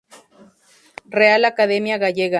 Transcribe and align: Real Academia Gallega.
Real 1.19 1.45
Academia 1.45 1.99
Gallega. 1.99 2.29